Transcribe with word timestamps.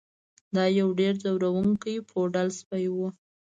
دا 0.55 0.65
یو 0.79 0.89
ډیر 0.99 1.13
ځورونکی 1.23 1.95
پوډل 2.09 2.47
سپی 2.59 2.85
و 2.93 2.97